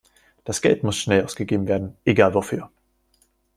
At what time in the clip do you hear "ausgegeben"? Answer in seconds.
1.23-1.67